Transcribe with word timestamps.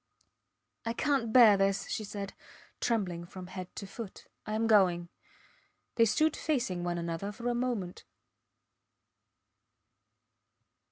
I 0.83 0.93
cant 0.93 1.31
bear 1.31 1.57
this, 1.57 1.87
she 1.87 2.03
said, 2.03 2.33
trembling 2.79 3.23
from 3.23 3.45
head 3.45 3.67
to 3.75 3.85
foot. 3.85 4.25
I 4.47 4.53
am 4.55 4.65
going. 4.65 5.09
They 5.93 6.05
stood 6.05 6.35
facing 6.35 6.83
one 6.83 6.97
another 6.97 7.31
for 7.31 7.47
a 7.49 7.53
moment. 7.53 8.03